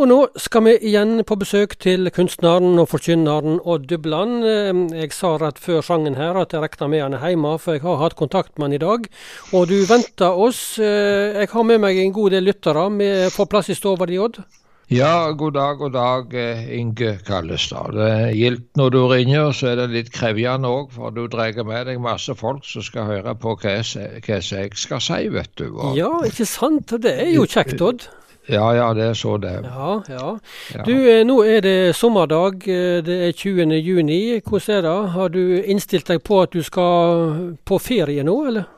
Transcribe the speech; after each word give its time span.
Og 0.00 0.08
nå 0.08 0.16
skal 0.40 0.64
vi 0.64 0.72
igjen 0.88 1.20
på 1.28 1.36
besøk 1.36 1.74
til 1.82 2.08
kunstneren 2.16 2.80
og 2.80 2.88
forkynneren 2.88 3.58
Odd 3.60 3.84
Dubland. 3.90 4.40
Jeg 4.96 5.12
sa 5.12 5.34
rett 5.36 5.60
før 5.60 5.82
sangen 5.84 6.16
her 6.16 6.38
at 6.40 6.54
jeg 6.56 6.64
regna 6.64 6.88
med 6.88 7.04
han 7.04 7.16
er 7.18 7.26
hjemme, 7.34 7.52
for 7.60 7.76
jeg 7.76 7.84
har 7.84 8.00
hatt 8.00 8.16
kontakt 8.16 8.56
med 8.56 8.70
han 8.70 8.78
i 8.78 8.80
dag. 8.80 9.04
Og 9.52 9.68
du 9.68 9.76
venter 9.90 10.32
oss. 10.32 10.78
Eh, 10.80 11.36
jeg 11.42 11.52
har 11.52 11.68
med 11.68 11.82
meg 11.84 12.00
en 12.00 12.16
god 12.16 12.32
del 12.32 12.48
lyttere. 12.48 12.86
Vi 12.96 13.10
får 13.36 13.50
plass 13.52 13.68
i 13.68 13.76
stova 13.76 14.08
di, 14.08 14.16
Odd? 14.16 14.40
Ja, 14.92 15.30
god 15.36 15.54
dag, 15.58 15.76
god 15.78 15.92
dag, 15.92 16.34
eh, 16.40 16.64
Inge 16.78 17.12
Kallestad. 17.26 17.92
Det 17.96 18.08
er 18.08 18.32
gildt 18.36 18.80
når 18.80 18.90
du 18.96 18.98
ringer, 19.12 19.52
så 19.52 19.70
er 19.70 19.76
det 19.82 19.86
litt 19.92 20.10
krevende 20.12 20.72
òg, 20.72 20.90
for 20.96 21.12
du 21.12 21.26
drar 21.32 21.52
med 21.68 21.86
deg 21.88 22.00
masse 22.00 22.32
folk 22.36 22.64
som 22.68 22.84
skal 22.84 23.08
høre 23.08 23.36
på 23.36 23.54
hva 23.60 23.76
jeg, 23.78 24.24
hva 24.24 24.40
jeg 24.40 24.72
skal 24.76 25.04
si, 25.04 25.28
vet 25.32 25.52
du. 25.60 25.68
Og... 25.70 25.94
Ja, 26.00 26.10
ikke 26.24 26.48
sant. 26.48 26.92
Det 27.04 27.12
er 27.12 27.32
jo 27.36 27.44
kjekt, 27.44 27.80
Odd. 27.80 28.08
Ja, 28.50 28.74
ja, 28.74 28.90
det 28.94 29.04
er 29.06 29.14
så 29.14 29.36
det. 29.38 29.54
Ja, 29.62 30.02
ja. 30.08 30.82
Du, 30.84 30.94
eh, 31.10 31.22
nå 31.26 31.38
er 31.46 31.62
det 31.62 31.94
sommerdag. 31.94 32.66
Eh, 32.66 32.98
det 33.06 33.18
er 33.28 33.32
20. 33.32 33.78
juni. 33.78 34.40
Hvordan 34.40 34.76
er 34.76 34.82
det? 34.82 35.10
Har 35.14 35.28
du 35.28 35.42
innstilt 35.62 36.10
deg 36.10 36.24
på 36.26 36.42
at 36.42 36.52
du 36.52 36.62
skal 36.66 37.58
på 37.64 37.78
ferie 37.78 38.24
nå, 38.26 38.38
eller? 38.50 38.70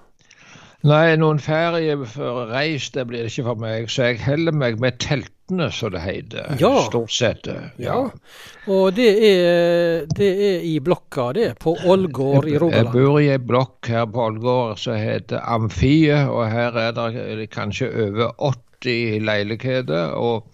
Nei, 0.85 1.15
noen 1.17 1.39
ferie 1.41 1.95
for 2.13 2.51
reis, 2.51 2.91
det 2.93 3.07
blir 3.09 3.25
det 3.25 3.31
ikke 3.33 3.47
for 3.47 3.61
meg. 3.63 3.87
Så 3.89 4.11
jeg 4.11 4.19
holder 4.21 4.53
meg 4.53 4.77
med 4.83 4.99
teltene, 5.01 5.71
som 5.73 5.95
det 5.95 6.03
heter. 6.05 6.59
Ja. 6.61 6.75
Stort 6.85 7.15
sett. 7.17 7.49
Ja. 7.49 7.63
ja. 7.81 8.69
Og 8.69 8.93
det 8.93 9.09
er, 9.31 10.05
det 10.13 10.29
er 10.51 10.67
i 10.69 10.75
blokka, 10.85 11.31
det? 11.33 11.55
På 11.65 11.73
Ålgård 11.73 12.51
i 12.53 12.59
Rogaland? 12.61 12.93
Jeg 12.93 12.93
bor 12.93 13.17
i 13.17 13.31
ei 13.33 13.41
blokk 13.41 13.89
her 13.89 14.05
på 14.13 14.29
Ålgård 14.29 14.77
som 14.85 15.01
heter 15.01 15.41
Amfie, 15.41 16.21
og 16.29 16.53
her 16.53 16.77
er 16.77 16.93
det 17.41 17.49
kanskje 17.57 17.89
over 18.05 18.37
80 18.53 18.61
i 18.91 19.19
leiligheter. 19.23 20.15
Og 20.17 20.49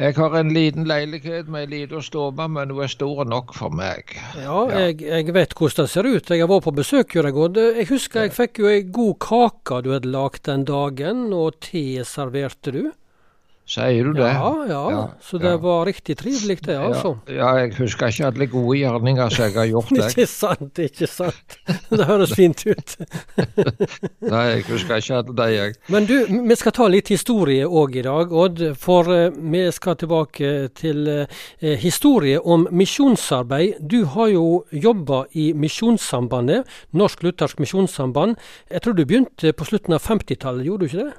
jeg 0.00 0.16
har 0.16 0.34
en 0.38 0.52
liten 0.54 0.86
leilighet 0.88 1.50
med 1.52 1.66
ei 1.66 1.82
lita 1.82 2.00
stue, 2.02 2.32
men 2.48 2.72
hun 2.72 2.80
er 2.84 2.90
stor 2.90 3.26
nok 3.28 3.52
for 3.54 3.74
meg. 3.76 4.14
Ja, 4.40 4.62
ja. 4.70 4.86
Jeg, 4.86 5.02
jeg, 5.04 5.34
vet 5.36 5.52
hvordan 5.58 5.84
det 5.84 5.92
ser 5.92 6.08
ut. 6.08 6.32
Jeg 6.32 6.40
har 6.40 6.50
vært 6.50 6.64
på 6.64 6.74
besøk 6.80 7.18
hos 7.18 7.52
deg. 7.52 7.76
Jeg 7.82 7.90
husker 7.92 8.26
jeg 8.26 8.36
fikk 8.38 8.62
jo 8.62 8.72
ei 8.72 8.82
god 8.88 9.18
kake 9.20 9.82
du 9.84 9.92
hadde 9.92 10.14
lagd 10.14 10.42
den 10.48 10.64
dagen, 10.68 11.28
og 11.36 11.60
te 11.68 12.02
serverte 12.08 12.72
du. 12.74 12.82
Sier 13.72 14.04
du 14.04 14.12
det? 14.12 14.28
Ja, 14.28 14.50
ja. 14.68 14.80
ja 14.92 15.02
så 15.24 15.38
det 15.40 15.54
ja. 15.54 15.58
var 15.62 15.86
riktig 15.88 16.16
trivelig, 16.20 16.58
det, 16.66 16.76
altså. 16.76 17.14
Ja, 17.30 17.54
jeg 17.56 17.72
husker 17.78 18.12
ikke 18.12 18.26
alle 18.28 18.48
gode 18.52 18.76
gjerninger 18.76 19.32
som 19.32 19.46
jeg 19.46 19.54
har 19.56 19.68
gjort. 19.70 19.92
Jeg. 20.02 20.10
ikke 20.10 20.26
sant, 20.28 20.80
ikke 20.82 21.08
sant. 21.08 21.56
Det 21.88 22.06
høres 22.08 22.34
fint 22.36 22.64
ut. 22.66 22.94
Nei, 24.32 24.42
jeg 24.50 24.66
husker 24.68 25.00
ikke 25.00 25.20
alle 25.22 25.36
de, 25.38 25.48
jeg. 25.54 25.76
Men 25.94 26.08
du, 26.10 26.14
vi 26.50 26.58
skal 26.58 26.76
ta 26.76 26.88
litt 26.90 27.12
historie 27.12 27.64
òg 27.64 27.96
i 28.00 28.04
dag, 28.04 28.32
Odd. 28.44 28.62
For 28.82 29.08
uh, 29.08 29.32
vi 29.32 29.64
skal 29.72 29.96
tilbake 30.00 30.52
til 30.76 31.08
uh, 31.08 31.42
historie 31.80 32.40
om 32.42 32.66
misjonsarbeid. 32.70 33.80
Du 33.80 34.02
har 34.16 34.32
jo 34.34 34.46
jobba 34.72 35.24
i 35.38 35.52
Misjonssambandet, 35.56 36.68
Norsk 36.92 37.24
Luthersk 37.24 37.62
Misjonssamband. 37.62 38.36
Jeg 38.70 38.84
tror 38.84 38.98
du 38.98 39.06
begynte 39.06 39.56
på 39.56 39.68
slutten 39.68 39.96
av 39.96 40.04
50-tallet, 40.04 40.66
gjorde 40.68 40.84
du 40.84 40.90
ikke 40.92 41.04
det? 41.06 41.12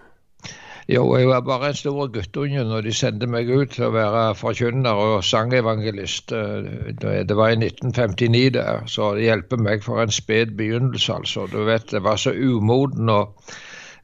Jo, 0.89 1.03
jeg 1.15 1.29
var 1.29 1.41
bare 1.47 1.69
en 1.71 1.77
stor 1.79 2.07
guttunge 2.11 2.63
når 2.67 2.81
de 2.83 2.93
sendte 2.95 3.27
meg 3.31 3.47
ut 3.47 3.71
til 3.71 3.85
å 3.87 3.93
være 3.95 4.23
forkynner 4.35 4.99
og 4.99 5.23
sangevangelist. 5.23 6.33
Eh, 6.35 6.91
det 6.99 7.37
var 7.39 7.53
i 7.53 7.59
1959 7.59 8.49
der, 8.57 8.83
så 8.91 9.13
det 9.15 9.29
hjelper 9.29 9.63
meg 9.63 9.85
for 9.85 10.03
en 10.03 10.11
sped 10.11 10.57
begynnelse, 10.59 11.13
altså. 11.13 11.47
Du 11.47 11.61
vet, 11.69 11.87
det 11.91 12.03
var 12.03 12.19
så 12.19 12.35
umoden 12.35 13.09
og 13.13 13.53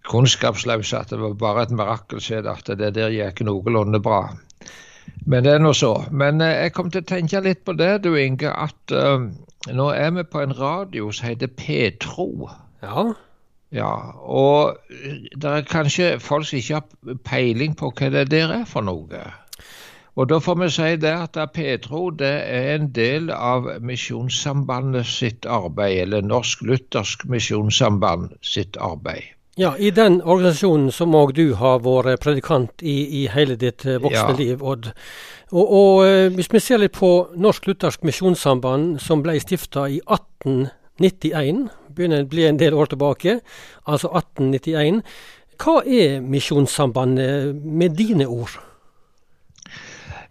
kunnskapsløs 0.07 0.93
at 0.95 1.11
det 1.11 1.19
var 1.19 1.35
bare 1.35 1.67
et 1.67 1.75
mirakel 1.75 2.23
at 2.47 2.71
det 2.79 2.93
der 2.95 3.11
gikk 3.11 3.43
noenlunde 3.43 3.99
bra. 3.99 4.29
Men 5.27 5.43
det 5.43 5.53
er 5.53 5.59
nå 5.59 5.73
så. 5.75 5.93
Men 6.11 6.41
eh, 6.41 6.63
jeg 6.63 6.73
kom 6.77 6.91
til 6.91 7.03
å 7.03 7.11
tenke 7.11 7.43
litt 7.43 7.65
på 7.67 7.75
det, 7.75 8.05
du 8.05 8.15
Inge, 8.15 8.49
at 8.49 8.95
uh, 8.95 9.27
nå 9.67 9.89
er 9.91 10.13
vi 10.15 10.23
på 10.23 10.41
en 10.41 10.55
radio 10.55 11.11
som 11.11 11.27
heter 11.27 11.51
Petro. 11.51 12.49
Ja. 12.81 13.09
Ja, 13.71 13.91
og 14.17 14.77
det 15.37 15.49
er 15.49 15.67
kanskje 15.69 16.15
folk 16.19 16.47
som 16.49 16.57
ikke 16.57 16.79
har 16.79 17.19
peiling 17.27 17.75
på 17.77 17.91
hva 17.93 18.09
det 18.13 18.31
der 18.31 18.53
er 18.61 18.65
for 18.65 18.85
noe. 18.85 19.21
Og 20.19 20.27
da 20.27 20.39
får 20.41 20.55
vi 20.59 20.69
si 20.73 20.95
det 20.99 21.11
at 21.13 21.37
Petro 21.53 22.09
det 22.09 22.33
er 22.49 22.73
en 22.75 22.89
del 22.95 23.29
av 23.31 23.69
Misjonssambandet 23.81 25.07
sitt 25.07 25.45
arbeid, 25.45 26.01
eller 26.01 26.25
Norsk 26.25 26.65
Luthersk 26.65 27.27
Misjonssamband 27.29 28.33
sitt 28.41 28.77
arbeid. 28.81 29.29
Ja, 29.59 29.73
i 29.77 29.89
den 29.91 30.21
organisasjonen 30.21 30.91
som 30.91 31.15
òg 31.15 31.33
du 31.35 31.53
har 31.59 31.81
vært 31.83 32.21
predikant 32.23 32.83
i, 32.83 32.97
i 33.21 33.25
hele 33.31 33.57
ditt 33.59 33.85
eh, 33.85 33.99
voksne 33.99 34.35
ja. 34.35 34.37
liv, 34.39 34.61
Odd. 34.63 34.91
Og, 35.51 35.65
og, 35.65 36.03
eh, 36.07 36.27
hvis 36.31 36.51
vi 36.53 36.61
ser 36.63 36.79
litt 36.79 36.95
på 36.95 37.11
Norsk 37.35 37.67
Luthersk 37.67 38.05
Misjonssamband, 38.07 39.01
som 39.03 39.23
ble 39.23 39.35
stifta 39.43 39.87
i 39.91 39.99
1891 40.07 41.67
begynner 41.99 42.23
å 42.23 42.31
bli 42.31 42.47
en 42.47 42.59
del 42.61 42.77
år 42.79 42.93
tilbake, 42.93 43.39
altså 43.85 44.09
1891. 44.15 45.03
Hva 45.59 45.81
er 45.83 46.19
Misjonssambandet 46.23 47.55
med 47.59 47.97
dine 47.99 48.27
ord? 48.31 48.57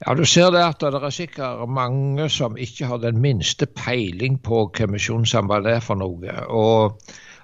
Ja, 0.07 0.15
Du 0.15 0.25
ser 0.25 0.51
det 0.55 0.63
at 0.63 0.81
det 0.81 0.95
er 0.95 1.11
sikkert 1.11 1.69
mange 1.69 2.29
som 2.31 2.57
ikke 2.57 2.87
har 2.87 3.01
den 3.03 3.19
minste 3.21 3.67
peiling 3.67 4.39
på 4.39 4.69
hva 4.71 4.87
Misjonssambandet 4.87 5.73
er 5.73 5.83
for 5.85 5.99
noe. 5.99 6.37
Og 6.49 7.01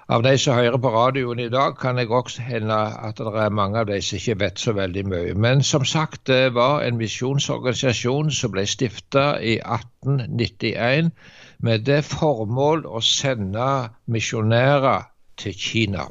av 0.07 0.23
de 0.23 0.37
som 0.37 0.55
hører 0.55 0.77
på 0.77 0.89
radioen 0.93 1.39
i 1.39 1.49
dag, 1.49 1.75
kan 1.81 1.97
jeg 1.97 2.11
også 2.13 2.41
hende 2.45 2.75
at 2.77 3.17
det 3.17 3.41
er 3.41 3.49
mange 3.49 3.79
av 3.79 3.87
de 3.89 3.99
som 4.01 4.17
ikke 4.17 4.39
vet 4.39 4.61
så 4.61 4.73
veldig 4.77 5.03
mye. 5.09 5.33
Men 5.33 5.63
som 5.63 5.85
sagt, 5.85 6.27
det 6.27 6.53
var 6.53 6.81
en 6.85 6.97
misjonsorganisasjon 6.97 8.31
som 8.31 8.53
ble 8.53 8.65
stifta 8.69 9.35
i 9.41 9.57
1891 9.59 11.11
med 11.59 11.85
det 11.87 12.03
formål 12.07 12.85
å 12.85 13.01
sende 13.03 13.69
misjonærer 14.11 15.07
til 15.37 15.55
Kina. 15.59 16.09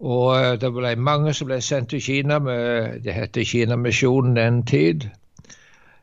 Og 0.00 0.36
eh, 0.36 0.54
det 0.60 0.72
ble 0.76 0.96
mange 1.00 1.32
som 1.34 1.48
ble 1.48 1.60
sendt 1.64 1.94
til 1.94 2.02
Kina, 2.04 2.38
med, 2.38 3.00
det 3.04 3.14
het 3.16 3.38
Kinamisjonen 3.50 4.36
en 4.38 4.62
tid. 4.68 5.08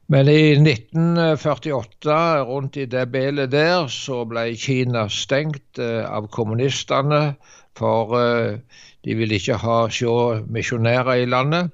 Men 0.08 0.28
i 0.28 0.56
1948, 0.60 2.16
rundt 2.50 2.78
i 2.78 2.86
det 2.86 3.06
belet 3.12 3.52
der, 3.52 3.88
så 3.88 4.24
ble 4.26 4.50
Kina 4.60 5.08
stengt 5.10 5.80
eh, 5.80 6.02
av 6.04 6.28
kommunistene. 6.34 7.36
For 7.78 8.18
eh, 8.20 8.58
de 9.06 9.16
ville 9.18 9.40
ikke 9.40 9.62
ha 9.62 9.78
se 9.90 10.18
misjonærer 10.50 11.24
i 11.24 11.30
landet. 11.30 11.72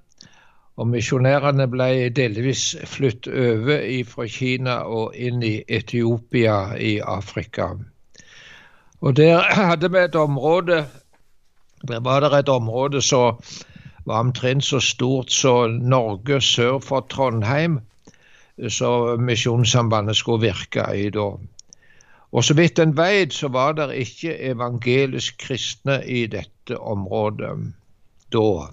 Og 0.80 0.88
misjonærene 0.88 1.66
ble 1.68 2.08
delvis 2.16 2.64
flyttet 2.88 3.34
over 3.36 3.82
fra 4.08 4.28
Kina 4.32 4.78
og 4.88 5.16
inn 5.16 5.44
i 5.44 5.58
Etiopia 5.68 6.78
i 6.80 6.94
Afrika. 7.04 7.74
Og 9.02 9.18
der 9.20 9.44
hadde 9.72 9.92
vi 9.92 10.06
et 10.06 10.16
område 10.16 10.86
Der 11.88 12.00
var 12.04 12.20
det 12.20 12.34
et 12.34 12.50
område 12.50 13.02
som 13.02 13.38
var 14.06 14.20
omtrent 14.20 14.64
så 14.64 14.80
stort 14.80 15.32
som 15.32 15.72
Norge 15.72 16.42
sør 16.42 16.80
for 16.84 17.06
Trondheim, 17.10 17.80
som 18.68 19.22
Misjonssambandet 19.24 20.16
skulle 20.16 20.42
virke 20.42 20.84
i 20.96 21.10
da. 21.10 21.30
Og 22.32 22.44
så 22.44 22.54
vidt 22.54 22.80
en 22.80 22.98
veit, 22.98 23.34
så 23.34 23.48
var 23.48 23.78
det 23.78 23.96
ikke 23.96 24.36
evangelisk 24.52 25.40
kristne 25.40 26.02
i 26.06 26.26
dette 26.28 26.76
området 26.78 27.56
da 28.34 28.68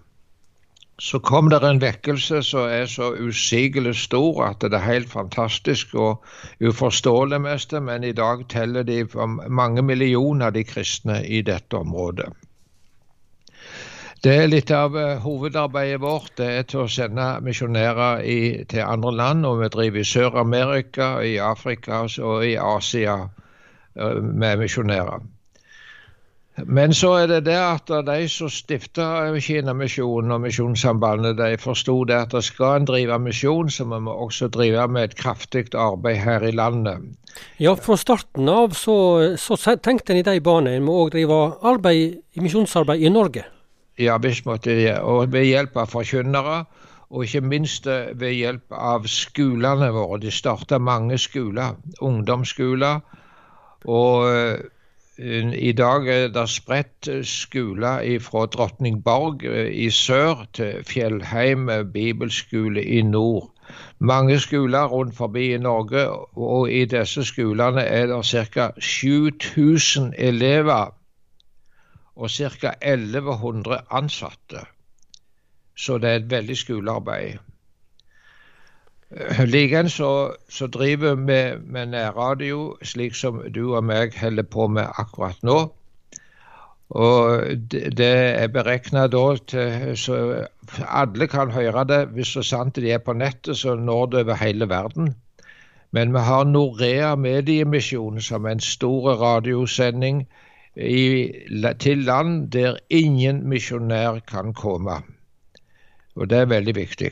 så 0.98 1.18
kom 1.18 1.50
det 1.52 1.60
en 1.64 1.80
vekkelse 1.80 2.40
som 2.42 2.70
er 2.72 2.86
så 2.88 3.10
usigelig 3.20 3.94
stor 4.00 4.40
at 4.46 4.64
det 4.64 4.78
er 4.78 4.86
helt 4.86 5.10
fantastisk 5.12 5.94
og 5.94 6.24
uforståelig 6.64 7.40
mest, 7.44 7.72
men 7.72 8.04
i 8.04 8.14
dag 8.16 8.46
teller 8.48 8.82
de 8.82 9.04
mange 9.48 9.82
millioner 9.82 10.50
de 10.50 10.64
kristne 10.64 11.20
i 11.26 11.42
dette 11.42 11.76
området. 11.76 12.32
Det 14.24 14.32
er 14.32 14.48
litt 14.48 14.72
av 14.72 14.96
uh, 14.96 15.20
hovedarbeidet 15.22 16.00
vårt. 16.00 16.32
Det 16.40 16.46
er 16.48 16.64
til 16.66 16.86
å 16.86 16.90
sende 16.90 17.26
misjonærer 17.44 18.24
til 18.66 18.82
andre 18.82 19.12
land. 19.14 19.46
Og 19.46 19.60
vi 19.60 19.68
driver 19.70 20.00
i 20.00 20.08
Sør-Amerika, 20.08 21.10
i 21.22 21.36
Afrika 21.36 22.00
og 22.24 22.46
i 22.48 22.56
Asia 22.56 23.20
uh, 23.20 24.22
med 24.24 24.64
misjonærer. 24.64 25.20
Men 26.64 26.94
så 26.96 27.10
er 27.20 27.26
det 27.28 27.42
det 27.50 27.56
at 27.60 27.90
de 28.06 28.28
som 28.32 28.48
stifta 28.48 29.28
Kinamisjonen 29.44 30.32
og 30.32 30.40
Misjonssambandet, 30.40 31.36
de 31.36 31.58
forsto 31.60 31.98
det 32.08 32.16
at 32.16 32.32
det 32.32 32.44
skal 32.46 32.80
en 32.80 32.86
drive 32.88 33.18
misjon, 33.20 33.68
så 33.70 33.84
må 33.84 33.98
vi 34.00 34.14
også 34.24 34.48
drive 34.48 34.86
med 34.88 35.10
et 35.10 35.16
kraftig 35.18 35.66
arbeid 35.76 36.16
her 36.16 36.46
i 36.48 36.54
landet. 36.56 37.04
Ja, 37.60 37.74
fra 37.76 37.98
starten 38.00 38.48
av 38.48 38.72
så, 38.72 38.96
så 39.36 39.58
tenkte 39.76 40.14
en 40.14 40.22
i 40.22 40.24
de 40.24 40.40
banene 40.40 40.80
med 40.80 40.94
å 40.94 41.10
drive 41.12 41.40
arbeid, 41.60 42.22
misjonsarbeid 42.40 43.04
i 43.04 43.12
Norge? 43.12 43.44
Ja, 44.00 44.16
visst 44.20 44.46
måtte 44.48 44.72
de 44.76 44.94
Og 45.00 45.32
ved 45.32 45.44
hjelp 45.44 45.76
av 45.76 45.92
forkynnere, 45.92 46.64
og 47.10 47.24
ikke 47.24 47.40
minst 47.44 47.86
eh, 47.86 48.14
ved 48.16 48.32
hjelp 48.32 48.72
av 48.72 49.04
skolene 49.08 49.92
våre. 49.92 50.18
De 50.24 50.32
starta 50.32 50.78
mange 50.78 51.18
skoler, 51.18 51.76
ungdomsskoler. 52.00 53.00
og 53.84 54.72
I 55.18 55.72
dag 55.72 56.08
er 56.08 56.26
det 56.28 56.48
spredt 56.52 57.08
skoler 57.24 58.18
fra 58.20 58.46
Drotningborg 58.52 59.44
i 59.72 59.88
sør 59.90 60.42
til 60.52 60.84
Fjellheim 60.84 61.70
bibelskole 61.92 62.84
i 62.84 63.00
nord. 63.02 63.50
Mange 63.98 64.38
skoler 64.40 64.84
rundt 64.84 65.16
forbi 65.16 65.54
i 65.54 65.58
Norge, 65.58 66.10
og 66.36 66.70
i 66.70 66.84
disse 66.84 67.24
skolene 67.24 67.80
er 67.80 68.06
det 68.06 68.26
ca. 68.26 68.68
7000 68.80 70.12
elever 70.18 70.92
og 72.16 72.30
ca. 72.30 72.74
1100 72.82 73.80
ansatte. 73.90 74.66
Så 75.76 75.98
det 75.98 76.10
er 76.10 76.16
et 76.16 76.30
veldig 76.30 76.56
skolearbeid. 76.56 77.38
Likeens 79.46 79.92
så, 79.92 80.34
så, 80.48 80.66
driver 80.66 81.14
vi 81.14 81.22
med, 81.22 81.58
med 81.58 81.86
nærradio, 81.86 82.76
slik 82.82 83.14
som 83.14 83.38
du 83.54 83.76
og 83.76 83.84
meg 83.86 84.16
holder 84.18 84.42
på 84.42 84.66
med 84.66 84.88
akkurat 84.98 85.38
nå. 85.46 85.58
Og 86.90 87.46
det, 87.70 87.96
det 87.98 88.10
er 88.42 88.50
beregna 88.54 89.06
da 89.10 89.24
til 89.50 89.94
så 89.98 90.18
alle 90.86 91.26
kan 91.30 91.50
høre 91.54 91.84
det. 91.86 92.00
Hvis 92.14 92.34
så 92.34 92.42
sant 92.42 92.76
de 92.76 92.90
er 92.92 92.98
på 92.98 93.14
nettet, 93.14 93.56
så 93.58 93.74
når 93.74 94.06
det 94.06 94.24
over 94.26 94.42
hele 94.42 94.68
verden. 94.68 95.14
Men 95.90 96.12
vi 96.12 96.18
har 96.18 96.44
Norea 96.44 97.14
Mediemisjon 97.16 98.20
som 98.20 98.46
en 98.46 98.60
stor 98.60 99.14
radiosending 99.22 100.26
i, 100.76 101.32
til 101.78 101.98
land 101.98 102.50
der 102.52 102.76
ingen 102.90 103.48
misjonær 103.48 104.18
kan 104.28 104.54
komme. 104.54 105.02
Og 106.16 106.30
det 106.30 106.38
er 106.42 106.48
veldig 106.48 106.74
viktig. 106.76 107.10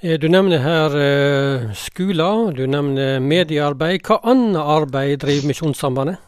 Eh, 0.00 0.16
du 0.20 0.28
nevner 0.32 0.62
her 0.64 0.96
eh, 0.96 1.68
skoler, 1.76 2.54
du 2.56 2.64
nevner 2.66 3.20
mediearbeid. 3.20 4.00
Hva 4.08 4.22
annet 4.32 4.62
arbeid 4.62 5.20
driver 5.24 5.50
Misjonssambandet? 5.50 6.24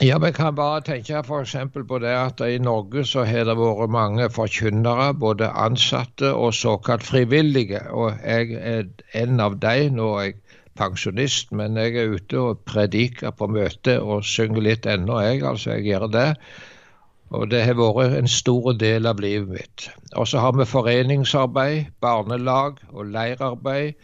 Ja, 0.00 0.16
Vi 0.18 0.30
kan 0.32 0.54
bare 0.56 0.80
tenke 0.80 1.18
f.eks. 1.20 1.56
på 1.74 1.98
det 2.00 2.14
at 2.16 2.40
i 2.40 2.56
Norge 2.58 3.04
så 3.04 3.26
har 3.28 3.44
det 3.44 3.56
vært 3.58 3.92
mange 3.92 4.30
forkynnere, 4.32 5.10
både 5.12 5.50
ansatte 5.52 6.30
og 6.32 6.54
såkalt 6.56 7.04
frivillige. 7.04 7.82
Og 7.92 8.14
jeg 8.24 8.56
er 8.56 8.86
en 9.20 9.40
av 9.44 9.58
dem. 9.60 9.98
Nå 9.98 10.14
er 10.16 10.30
jeg 10.30 10.38
pensjonist, 10.80 11.52
men 11.52 11.76
jeg 11.76 11.98
er 12.00 12.16
ute 12.16 12.40
og 12.40 12.64
prediker 12.64 13.34
på 13.36 13.50
møte 13.52 13.98
og 14.00 14.24
synger 14.24 14.64
litt 14.64 14.88
ennå, 14.88 15.20
jeg. 15.26 15.44
Altså, 15.44 15.74
jeg 15.76 15.90
gjør 15.90 16.08
det. 16.14 16.28
Og 17.30 17.50
det 17.50 17.62
har 17.62 17.76
vært 17.78 18.16
en 18.18 18.28
stor 18.28 18.72
del 18.74 19.06
av 19.06 19.20
livet 19.22 19.48
mitt. 19.48 19.86
Og 20.18 20.26
så 20.28 20.40
har 20.42 20.56
vi 20.58 20.66
foreningsarbeid, 20.66 21.92
barnelag 22.02 22.80
og 22.90 23.12
leirarbeid, 23.14 23.94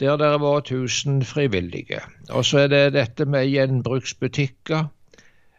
der 0.00 0.16
det 0.16 0.28
har 0.32 0.38
vært 0.40 0.70
1000 0.70 1.24
frivillige. 1.26 2.00
Og 2.30 2.44
så 2.46 2.64
er 2.64 2.70
det 2.72 2.92
dette 2.94 3.26
med 3.26 3.50
gjenbruksbutikker. 3.50 4.86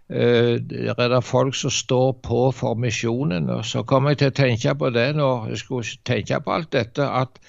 Eh, 0.09 0.55
der 0.69 0.95
er 0.97 1.07
det 1.07 1.23
folk 1.23 1.55
som 1.55 1.69
står 1.69 2.11
på 2.23 2.51
for 2.51 2.73
misjonen. 2.73 3.49
Og 3.49 3.65
så 3.65 3.83
kom 3.83 4.07
jeg 4.07 4.17
til 4.17 4.31
å 4.31 4.37
tenke 4.39 4.75
på 4.75 4.89
det 4.89 5.11
når 5.15 5.51
jeg 5.51 5.65
skulle 5.65 5.99
tenke 6.05 6.39
på 6.39 6.55
alt 6.55 6.71
dette, 6.73 7.05
at 7.05 7.39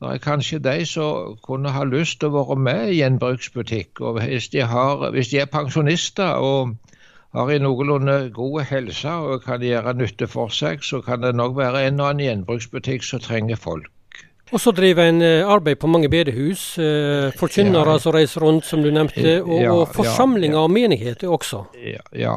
det 0.00 0.08
er 0.14 0.24
kanskje 0.24 0.58
de 0.64 0.86
som 0.88 1.36
kunne 1.44 1.70
ha 1.76 1.84
lyst 1.84 2.20
til 2.20 2.32
å 2.32 2.38
være 2.38 2.56
med 2.56 2.88
i 2.88 3.02
gjenbruksbutikk. 3.02 4.00
Og 4.00 4.22
hvis 4.24 4.48
de, 4.48 4.64
har, 4.64 5.10
hvis 5.12 5.28
de 5.28 5.42
er 5.42 5.52
pensjonister 5.52 6.40
og 6.40 6.76
har 7.32 7.50
i 7.50 7.60
noenlunde 7.62 8.18
god 8.34 8.64
helse 8.70 9.10
og 9.10 9.44
kan 9.46 9.62
gjøre 9.62 9.94
nytte 9.94 10.26
for 10.30 10.50
seg, 10.54 10.82
så 10.82 11.00
kan 11.04 11.22
det 11.22 11.36
nok 11.38 11.56
være 11.58 11.86
en 11.86 12.00
og 12.00 12.10
annen 12.10 12.26
gjenbruksbutikk 12.26 13.06
som 13.06 13.22
trenger 13.22 13.60
folk. 13.60 13.90
Og 14.50 14.58
så 14.58 14.72
driver 14.74 15.06
en 15.06 15.22
eh, 15.22 15.46
arbeid 15.46 15.78
på 15.78 15.86
mange 15.86 16.08
bedehus. 16.10 16.78
Eh, 16.78 17.30
forkynnere 17.38 17.94
ja. 17.94 17.98
som 18.02 18.14
reiser 18.16 18.42
rundt, 18.42 18.66
som 18.66 18.82
du 18.82 18.90
nevnte, 18.90 19.36
og, 19.44 19.60
ja, 19.62 19.74
og 19.74 19.92
forsamlinger 19.94 20.58
ja, 20.58 20.64
og 20.64 20.72
menigheter 20.74 21.30
også. 21.30 21.62
Ja, 22.18 22.36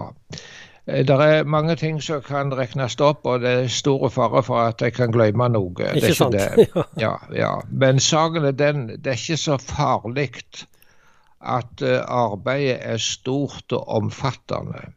eh, 0.85 1.01
Det 1.07 1.17
er 1.25 1.43
mange 1.43 1.75
ting 1.75 2.01
som 2.01 2.21
kan 2.21 2.53
regnes 2.53 2.99
opp, 3.01 3.25
og 3.25 3.41
det 3.41 3.49
er 3.49 3.67
store 3.67 4.11
fare 4.13 4.43
for 4.43 4.61
at 4.61 4.81
jeg 4.81 4.93
kan 4.93 5.11
glemme 5.11 5.49
noe. 5.49 5.73
Ikke, 5.73 5.95
ikke 5.95 6.13
sant? 6.13 6.37
Ja, 7.01 7.15
ja. 7.33 7.55
Men 7.71 7.99
saken 7.99 8.45
er 8.45 8.51
den, 8.51 8.87
det 8.87 9.07
er 9.07 9.17
ikke 9.17 9.37
så 9.37 9.57
farlig 9.57 10.29
at 11.43 11.81
eh, 11.81 12.01
arbeidet 12.07 12.79
er 12.81 12.97
stort 12.97 13.71
og 13.71 13.87
omfattende. 13.87 14.89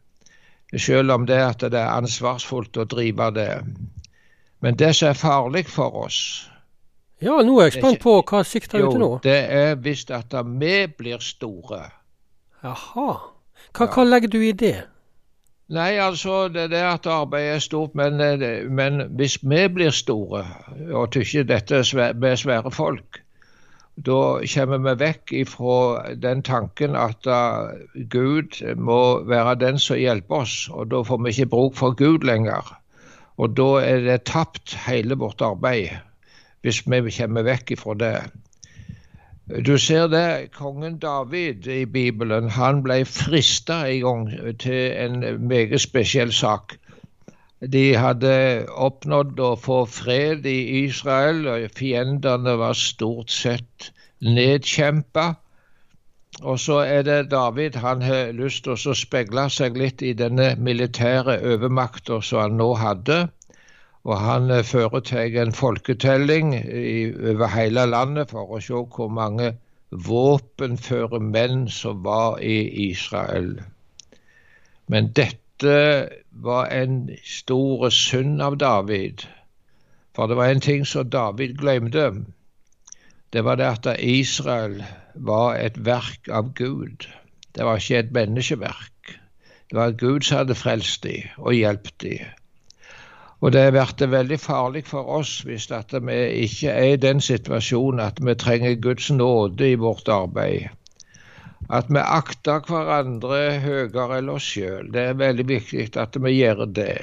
Selv 0.77 1.11
om 1.11 1.25
det, 1.27 1.39
at 1.39 1.63
det 1.71 1.79
er 1.79 1.95
ansvarsfullt 1.95 2.77
å 2.77 2.85
drive 2.89 3.31
det. 3.35 3.51
Men 4.59 4.75
det 4.75 4.95
som 4.95 5.11
er 5.11 5.19
farlig 5.19 5.67
for 5.69 5.95
oss 6.07 6.19
Ja, 7.21 7.39
nå 7.45 7.59
er 7.61 7.69
jeg 7.69 7.79
spent 7.79 8.01
på 8.01 8.19
hva 8.29 8.43
sikter 8.45 8.81
du 8.81 8.91
til 8.91 9.01
nå? 9.01 9.09
Det 9.23 9.37
er 9.53 9.75
hvis 9.81 10.03
at 10.13 10.33
vi 10.59 10.75
blir 10.97 11.21
store. 11.23 11.87
Jaha. 12.63 13.07
Hva, 13.73 13.87
hva 13.87 14.05
legger 14.05 14.33
du 14.33 14.41
i 14.41 14.51
det? 14.53 14.75
Nei, 15.73 15.97
altså 15.99 16.47
det 16.47 16.69
det 16.71 16.83
at 16.85 17.07
arbeidet 17.11 17.55
er 17.55 17.63
stort, 17.63 17.95
men, 17.95 18.21
eh, 18.21 18.69
men 18.69 19.01
hvis 19.19 19.39
vi 19.41 19.65
blir 19.67 19.91
store 19.91 20.45
og 20.93 21.11
tykker 21.11 21.43
dette 21.43 21.81
med 22.15 22.37
svære 22.37 22.71
folk, 22.71 23.19
da 24.05 24.39
kommer 24.45 24.77
vi 24.85 24.93
vekk 25.01 25.31
ifra 25.33 26.13
den 26.21 26.43
tanken 26.45 26.95
at 26.95 27.25
uh, 27.25 27.73
Gud 28.13 28.59
må 28.77 29.23
være 29.25 29.55
den 29.63 29.79
som 29.81 29.97
hjelper 29.97 30.43
oss, 30.43 30.57
og 30.69 30.91
da 30.91 31.01
får 31.01 31.23
vi 31.23 31.33
ikke 31.33 31.49
bruk 31.53 31.77
for 31.79 31.97
Gud 31.97 32.25
lenger. 32.27 32.75
Og 33.37 33.55
da 33.57 33.69
er 33.81 34.03
det 34.05 34.23
tapt 34.29 34.75
hele 34.85 35.17
vårt 35.17 35.41
arbeid, 35.41 35.97
hvis 36.61 36.83
vi 36.85 37.15
kommer 37.17 37.45
vekk 37.47 37.73
ifra 37.73 37.97
det. 37.97 38.15
Du 39.65 39.77
ser 39.77 40.09
det, 40.11 40.51
kongen 40.53 40.99
David 40.99 41.67
i 41.67 41.85
Bibelen, 41.85 42.49
han 42.51 42.83
ble 42.83 43.03
frista 43.05 43.85
en 43.87 44.01
gang 44.03 44.57
til 44.59 44.91
en 44.93 45.47
meget 45.47 45.81
spesiell 45.81 46.33
sak. 46.33 46.75
De 47.59 47.95
hadde 47.97 48.67
oppnådd 48.69 49.39
å 49.41 49.55
få 49.57 49.79
fred 49.89 50.45
i 50.45 50.83
Israel, 50.83 51.47
og 51.49 51.71
fiendene 51.73 52.53
var 52.59 52.77
stort 52.77 53.33
sett 53.33 53.91
nedkjempa. 54.21 55.31
Og 56.43 56.59
så 56.61 56.83
er 56.85 57.01
det 57.07 57.31
David. 57.31 57.79
Han 57.81 58.03
har 58.05 58.35
lyst 58.37 58.67
til 58.67 58.77
å 58.77 58.93
speile 58.93 59.47
seg 59.49 59.77
litt 59.77 60.03
i 60.05 60.13
denne 60.13 60.51
militære 60.61 61.39
overmakta 61.55 62.19
som 62.21 62.43
han 62.43 62.59
nå 62.61 62.75
hadde. 62.77 63.23
Og 64.05 64.21
han 64.21 64.53
foretar 64.63 65.33
en 65.41 65.51
folketelling 65.51 66.53
i, 66.61 67.09
over 67.09 67.49
hele 67.55 67.87
landet 67.89 68.29
for 68.35 68.53
å 68.53 68.61
se 68.61 68.85
hvor 68.85 69.09
mange 69.09 69.55
våpenføre 69.89 71.19
menn 71.23 71.65
som 71.73 72.05
var 72.05 72.37
i 72.37 72.61
Israel. 72.91 73.57
Men 74.87 75.09
dette 75.17 75.46
dette 75.59 76.09
var 76.31 76.67
en 76.69 77.09
stor 77.25 77.89
synd 77.89 78.41
av 78.41 78.57
David. 78.57 79.23
For 80.15 80.27
det 80.27 80.37
var 80.37 80.51
en 80.51 80.61
ting 80.61 80.85
som 80.85 81.09
David 81.09 81.57
glemte. 81.57 82.11
Det 83.33 83.43
var 83.43 83.55
det 83.55 83.65
at 83.65 83.99
Israel 83.99 84.83
var 85.15 85.55
et 85.55 85.85
verk 85.85 86.29
av 86.29 86.53
Gud. 86.53 87.07
Det 87.55 87.65
var 87.65 87.77
ikke 87.77 87.99
et 87.99 88.11
menneskeverk. 88.11 89.17
Det 89.69 89.77
var 89.77 89.97
Gud 89.97 90.21
som 90.21 90.37
hadde 90.37 90.55
frelst 90.55 91.03
dem 91.03 91.25
og 91.37 91.53
hjulpet 91.53 92.01
dem. 92.01 92.25
Og 93.41 93.53
det 93.53 93.73
vært 93.73 94.01
veldig 94.01 94.39
farlig 94.39 94.85
for 94.85 95.09
oss 95.19 95.41
hvis 95.45 95.69
vi 95.69 96.21
ikke 96.45 96.69
er 96.69 96.93
i 96.93 97.01
den 97.01 97.21
situasjonen 97.21 97.99
at 97.99 98.21
vi 98.21 98.33
trenger 98.35 98.75
Guds 98.81 99.09
nåde 99.11 99.71
i 99.71 99.75
vårt 99.75 100.07
arbeid 100.07 100.69
at 101.69 101.89
vi 101.91 101.99
akter 101.99 102.63
hverandre 102.67 103.39
høyere 103.63 104.19
enn 104.19 104.31
oss 104.31 104.45
sjøl. 104.53 104.91
Det 104.93 105.09
er 105.11 105.19
veldig 105.19 105.47
viktig 105.49 105.87
at 105.99 106.15
vi 106.23 106.37
gjør 106.37 106.65
det. 106.71 106.99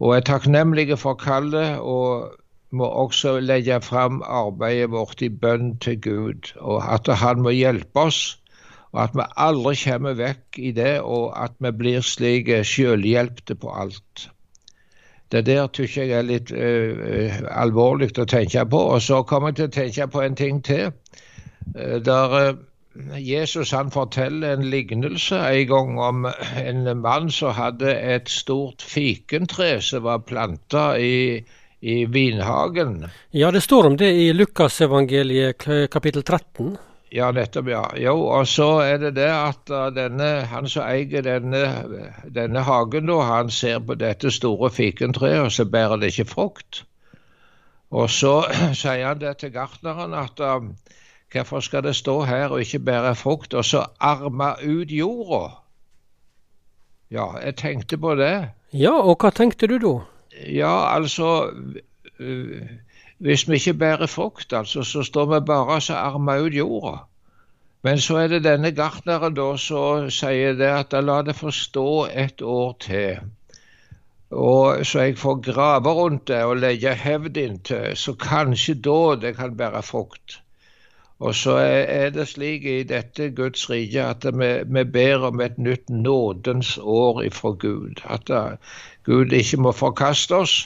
Og 0.00 0.16
er 0.16 0.24
takknemlige 0.26 0.96
for 0.98 1.18
kallet, 1.20 1.78
og 1.78 2.32
må 2.72 2.88
også 2.88 3.36
legge 3.44 3.76
fram 3.84 4.22
arbeidet 4.24 4.90
vårt 4.90 5.20
i 5.22 5.28
bønn 5.28 5.76
til 5.84 6.00
Gud, 6.00 6.54
og 6.56 6.80
at 6.88 7.06
Han 7.20 7.42
må 7.44 7.52
hjelpe 7.52 8.00
oss, 8.08 8.38
og 8.92 9.02
at 9.04 9.16
vi 9.16 9.28
aldri 9.36 9.76
kommer 9.84 10.16
vekk 10.16 10.58
i 10.58 10.72
det, 10.72 11.00
og 11.00 11.32
at 11.44 11.52
vi 11.60 11.72
blir 11.72 12.00
slik 12.00 12.48
sjølhjelpte 12.64 13.54
på 13.54 13.68
alt. 13.68 14.28
Det 15.32 15.46
der 15.46 15.68
syns 15.72 15.96
jeg 15.96 16.10
er 16.12 16.26
litt 16.28 16.50
uh, 16.52 17.38
alvorlig 17.56 18.10
å 18.20 18.28
tenke 18.28 18.64
på. 18.68 18.80
Og 18.92 19.00
så 19.00 19.22
kommer 19.24 19.48
jeg 19.48 19.56
til 19.56 19.68
å 19.68 19.76
tenke 19.76 20.08
på 20.12 20.20
en 20.20 20.36
ting 20.36 20.60
til. 20.64 20.92
Uh, 21.72 21.96
der 22.04 22.36
uh, 22.36 22.58
Jesus 23.18 23.72
han 23.72 23.90
forteller 23.90 24.52
en 24.52 24.66
lignelse 24.70 25.38
en 25.38 25.66
gang 25.66 25.98
om 26.00 26.26
en 26.60 26.98
mann 27.00 27.30
som 27.32 27.54
hadde 27.56 27.94
et 27.96 28.28
stort 28.28 28.84
fikentre 28.84 29.78
som 29.80 30.04
var 30.04 30.24
planta 30.28 30.98
i, 31.00 31.42
i 31.80 32.04
vinhagen. 32.04 33.06
Ja, 33.30 33.50
det 33.50 33.64
står 33.64 33.92
om 33.92 33.96
det 33.96 34.12
i 34.12 34.32
Lukasevangeliet 34.36 35.68
kapittel 35.90 36.22
13. 36.22 36.76
Ja, 37.12 37.26
nettopp, 37.32 37.66
ja. 37.68 37.82
Jo, 38.00 38.14
og 38.32 38.46
så 38.48 38.66
er 38.80 38.96
det 39.02 39.10
det 39.18 39.28
at 39.28 39.68
uh, 39.68 39.90
denne, 39.92 40.28
han 40.48 40.68
som 40.68 40.86
eier 40.88 41.20
denne, 41.26 41.60
denne 42.32 42.62
hagen, 42.64 43.10
da, 43.10 43.18
han 43.28 43.52
ser 43.52 43.82
på 43.84 43.98
dette 44.00 44.32
store 44.32 44.70
fikentreet, 44.72 45.42
og 45.44 45.52
så 45.52 45.66
bærer 45.68 46.00
det 46.00 46.14
ikke 46.14 46.30
frukt. 46.30 46.86
Og 47.92 48.08
så 48.10 48.32
sier 48.80 49.10
han 49.10 49.20
det 49.20 49.34
til 49.42 49.52
gartneren 49.52 50.16
at 50.16 50.40
uh, 50.40 50.64
Hvorfor 51.32 51.60
skal 51.60 51.82
det 51.82 51.96
stå 51.96 52.22
her 52.22 52.48
og 52.48 52.60
ikke 52.60 52.78
bære 52.78 53.14
frukt, 53.14 53.54
og 53.54 53.64
så 53.64 53.86
arme 54.00 54.52
ut 54.68 54.90
jorda? 54.90 55.54
Ja, 57.10 57.36
jeg 57.44 57.56
tenkte 57.56 57.98
på 57.98 58.14
det. 58.14 58.48
Ja, 58.72 58.92
og 58.92 59.16
hva 59.20 59.30
tenkte 59.30 59.66
du 59.66 59.78
da? 59.78 59.94
Ja, 60.48 60.94
altså 60.94 61.52
Hvis 63.18 63.48
vi 63.48 63.54
ikke 63.54 63.74
bærer 63.74 64.06
frukt, 64.06 64.52
altså, 64.52 64.82
så 64.82 65.02
står 65.02 65.26
vi 65.34 65.40
bare 65.46 65.80
så 65.80 65.94
armer 65.94 66.40
ut 66.42 66.54
jorda. 66.54 66.96
Men 67.82 68.00
så 68.00 68.16
er 68.16 68.28
det 68.28 68.44
denne 68.44 68.70
gartneren 68.70 69.34
da 69.34 69.56
som 69.56 70.10
sier 70.10 70.54
det 70.58 70.70
at 70.70 70.92
la 71.04 71.22
det 71.22 71.34
få 71.36 71.50
stå 71.50 72.06
et 72.06 72.42
år 72.42 72.76
til. 72.80 73.18
Og 74.30 74.86
Så 74.86 75.00
jeg 75.00 75.18
får 75.18 75.40
grave 75.52 75.92
rundt 75.92 76.28
det 76.28 76.44
og 76.44 76.56
legge 76.56 76.94
hevd 76.94 77.36
inntil, 77.36 77.96
så 77.96 78.14
kanskje 78.14 78.74
da 78.74 79.16
det 79.20 79.36
kan 79.36 79.56
bære 79.56 79.82
frukt. 79.82 80.41
Og 81.22 81.34
så 81.38 81.52
er 81.62 82.10
det 82.10 82.24
slik 82.28 82.64
i 82.66 82.82
dette 82.82 83.28
Guds 83.30 83.68
rike 83.70 84.02
at 84.02 84.24
vi, 84.26 84.48
vi 84.66 84.82
ber 84.84 85.28
om 85.28 85.40
et 85.40 85.58
nytt 85.58 85.90
nådens 85.90 86.78
år 86.82 87.22
ifra 87.28 87.52
Gud. 87.62 88.02
At 88.10 88.30
Gud 89.06 89.32
ikke 89.32 89.60
må 89.62 89.72
forkaste 89.72 90.34
oss, 90.42 90.56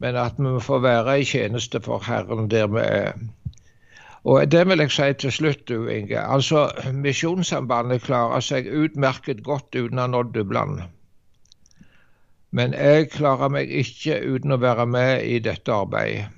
men 0.00 0.16
at 0.16 0.40
vi 0.40 0.48
må 0.48 0.64
få 0.64 0.78
være 0.80 1.20
i 1.20 1.28
tjeneste 1.28 1.80
for 1.84 2.00
Herren 2.08 2.48
der 2.50 2.66
vi 2.72 2.80
er. 2.86 3.12
Og 4.24 4.52
Det 4.52 4.66
vil 4.68 4.78
jeg 4.78 4.90
si 4.90 5.12
til 5.12 5.32
slutt, 5.32 5.68
du 5.68 5.88
Inge. 5.88 6.20
Altså, 6.20 6.70
Misjonssambandet 6.92 8.02
klarer 8.02 8.40
seg 8.40 8.72
utmerket 8.72 9.44
godt 9.44 9.76
uten 9.76 9.98
å 9.98 10.08
ha 10.08 10.22
Dubland. 10.22 10.82
Men 12.50 12.72
jeg 12.72 13.10
klarer 13.10 13.48
meg 13.48 13.68
ikke 13.68 14.22
uten 14.24 14.52
å 14.52 14.60
være 14.62 14.86
med 14.86 15.24
i 15.24 15.38
dette 15.38 15.72
arbeidet. 15.72 16.30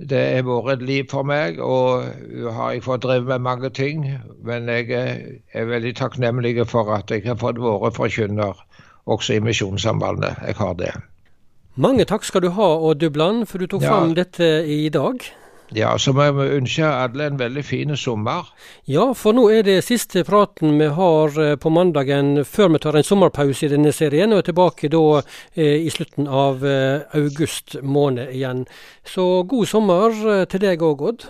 Det 0.00 0.20
har 0.32 0.46
vært 0.46 0.78
et 0.78 0.86
liv 0.88 1.08
for 1.10 1.26
meg, 1.28 1.58
og 1.60 2.06
har 2.56 2.72
jeg 2.72 2.84
fått 2.86 3.02
drevet 3.04 3.28
med 3.28 3.44
mange 3.44 3.70
ting. 3.76 4.06
Men 4.46 4.68
jeg 4.72 4.94
er 4.96 5.68
veldig 5.68 5.92
takknemlig 5.98 6.56
for 6.70 6.88
at 6.94 7.12
jeg 7.12 7.26
har 7.26 7.36
fått 7.40 7.60
være 7.60 7.92
forkynner 7.92 8.56
også 9.10 9.36
i 9.36 9.44
Misjonssambandet. 9.44 10.40
Jeg 10.46 10.56
har 10.56 10.74
det. 10.78 10.94
Mange 11.80 12.04
takk 12.04 12.24
skal 12.26 12.42
du 12.44 12.50
ha, 12.56 12.70
Odd 12.76 13.00
Dubland, 13.00 13.46
for 13.46 13.60
du 13.60 13.68
tok 13.70 13.84
ja. 13.84 13.92
fram 13.92 14.14
dette 14.16 14.48
i 14.66 14.88
dag. 14.92 15.22
Ja, 15.76 15.92
så 15.98 16.12
må 16.16 16.26
vi 16.34 16.48
ønske 16.56 16.86
alle 16.86 17.28
en 17.30 17.38
veldig 17.38 17.62
fin 17.64 17.94
sommer. 17.96 18.48
Ja, 18.90 19.12
for 19.14 19.36
nå 19.36 19.46
er 19.54 19.62
det 19.66 19.76
siste 19.86 20.24
praten 20.26 20.74
vi 20.80 20.88
har 20.96 21.36
eh, 21.38 21.56
på 21.60 21.70
mandagen 21.70 22.44
før 22.44 22.72
vi 22.74 22.82
tar 22.82 22.98
en 22.98 23.06
sommerpause 23.06 23.68
i 23.68 23.72
denne 23.72 23.92
serien, 23.94 24.34
og 24.34 24.42
er 24.42 24.48
tilbake 24.50 24.90
da 24.90 25.04
eh, 25.20 25.86
i 25.86 25.92
slutten 25.94 26.26
av 26.26 26.64
eh, 26.66 27.06
august 27.18 27.78
måned 27.82 28.34
igjen. 28.34 28.64
Så 29.06 29.44
god 29.50 29.70
sommer 29.70 30.16
eh, 30.34 30.46
til 30.50 30.66
deg 30.66 30.82
òg, 30.82 31.06
Odd. 31.10 31.28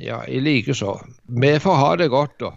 Ja, 0.00 0.22
i 0.26 0.40
likeså. 0.40 0.96
Vi 1.28 1.54
får 1.62 1.78
ha 1.78 1.94
det 2.00 2.10
godt, 2.10 2.38
da. 2.40 2.56